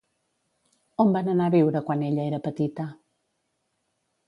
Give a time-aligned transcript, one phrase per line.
[1.03, 2.89] On van anar a viure quan ella era petita?